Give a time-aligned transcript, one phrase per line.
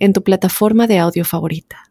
[0.00, 1.90] en tu plataforma de audio favorita.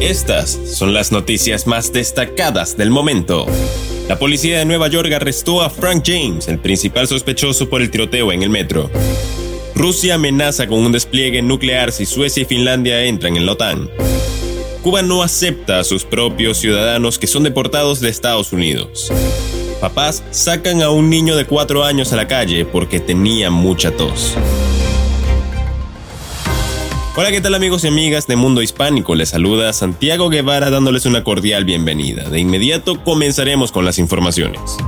[0.00, 3.46] Estas son las noticias más destacadas del momento.
[4.08, 8.32] La policía de Nueva York arrestó a Frank James, el principal sospechoso por el tiroteo
[8.32, 8.90] en el metro.
[9.74, 13.88] Rusia amenaza con un despliegue nuclear si Suecia y Finlandia entran en la OTAN.
[14.82, 19.12] Cuba no acepta a sus propios ciudadanos que son deportados de Estados Unidos.
[19.80, 24.36] Papás sacan a un niño de cuatro años a la calle porque tenía mucha tos.
[27.14, 29.14] Hola, ¿qué tal amigos y amigas de Mundo Hispánico?
[29.14, 32.30] Les saluda Santiago Guevara dándoles una cordial bienvenida.
[32.30, 34.78] De inmediato comenzaremos con las informaciones.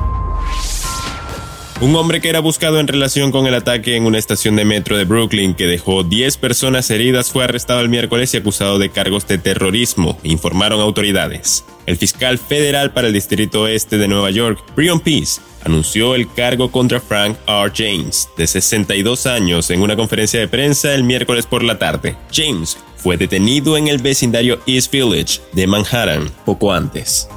[1.81, 4.97] Un hombre que era buscado en relación con el ataque en una estación de metro
[4.97, 9.27] de Brooklyn que dejó 10 personas heridas fue arrestado el miércoles y acusado de cargos
[9.27, 11.65] de terrorismo, informaron autoridades.
[11.87, 16.71] El fiscal federal para el Distrito Oeste de Nueva York, Brian Peace, anunció el cargo
[16.71, 17.73] contra Frank R.
[17.75, 22.17] James, de 62 años, en una conferencia de prensa el miércoles por la tarde.
[22.33, 27.29] James fue detenido en el vecindario East Village de Manhattan poco antes.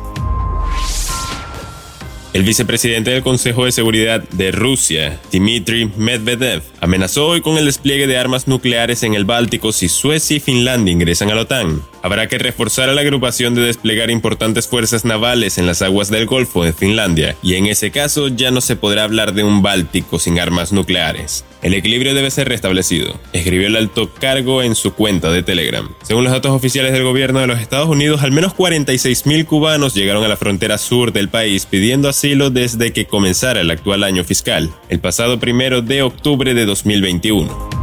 [2.33, 8.05] El vicepresidente del Consejo de Seguridad de Rusia, Dmitry Medvedev, amenazó hoy con el despliegue
[8.05, 11.81] de armas nucleares en el Báltico si Suecia y Finlandia ingresan a la OTAN.
[12.01, 16.25] Habrá que reforzar a la agrupación de desplegar importantes fuerzas navales en las aguas del
[16.25, 20.19] Golfo de Finlandia, y en ese caso ya no se podrá hablar de un Báltico
[20.19, 21.45] sin armas nucleares.
[21.61, 25.89] El equilibrio debe ser restablecido, escribió el alto cargo en su cuenta de Telegram.
[26.03, 30.23] Según los datos oficiales del gobierno de los Estados Unidos, al menos 46.000 cubanos llegaron
[30.23, 34.69] a la frontera sur del país pidiendo asilo desde que comenzara el actual año fiscal,
[34.89, 37.76] el pasado primero de octubre de 2021.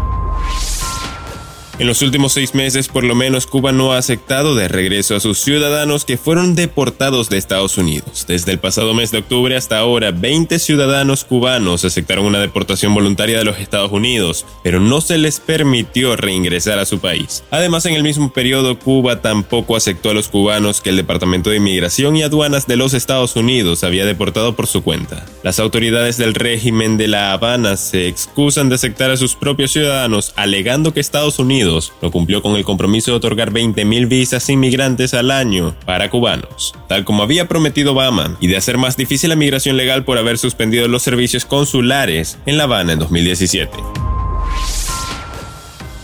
[1.77, 5.21] En los últimos seis meses, por lo menos, Cuba no ha aceptado de regreso a
[5.21, 8.27] sus ciudadanos que fueron deportados de Estados Unidos.
[8.29, 13.39] Desde el pasado mes de octubre hasta ahora, 20 ciudadanos cubanos aceptaron una deportación voluntaria
[13.39, 17.43] de los Estados Unidos, pero no se les permitió reingresar a su país.
[17.51, 21.57] Además, en el mismo periodo, Cuba tampoco aceptó a los cubanos que el Departamento de
[21.57, 25.27] Inmigración y Aduanas de los Estados Unidos había deportado por su cuenta.
[25.43, 30.33] Las autoridades del régimen de La Habana se excusan de aceptar a sus propios ciudadanos,
[30.37, 35.31] alegando que Estados Unidos no cumplió con el compromiso de otorgar 20.000 visas inmigrantes al
[35.31, 39.77] año para cubanos, tal como había prometido Obama, y de hacer más difícil la migración
[39.77, 44.14] legal por haber suspendido los servicios consulares en La Habana en 2017.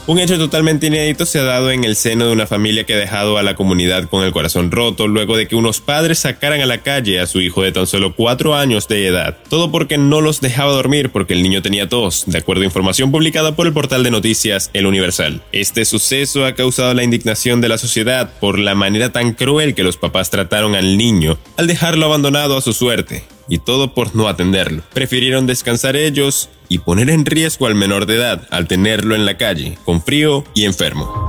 [0.06, 2.98] Un hecho totalmente inédito se ha dado en el seno de una familia que ha
[2.98, 6.66] dejado a la comunidad con el corazón roto luego de que unos padres sacaran a
[6.66, 9.36] la calle a su hijo de tan solo 4 años de edad.
[9.48, 13.12] Todo porque no los dejaba dormir porque el niño tenía tos, de acuerdo a información
[13.12, 15.42] publicada por el portal de noticias El Universal.
[15.52, 19.84] Este suceso ha causado la indignación de la sociedad por la manera tan cruel que
[19.84, 24.28] los papás trataron al niño al dejarlo abandonado a su suerte y todo por no
[24.28, 24.82] atenderlo.
[24.94, 29.36] Prefirieron descansar ellos y poner en riesgo al menor de edad al tenerlo en la
[29.36, 31.28] calle, con frío y enfermo.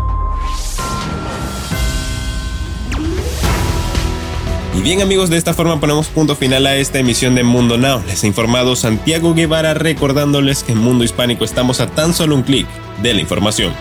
[4.77, 8.01] Y bien amigos, de esta forma ponemos punto final a esta emisión de Mundo Now.
[8.07, 12.43] Les ha informado Santiago Guevara recordándoles que en Mundo Hispánico estamos a tan solo un
[12.43, 12.67] clic
[13.01, 13.73] de la información.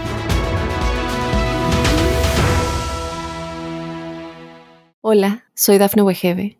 [5.03, 6.60] Hola, soy Dafne Wegebe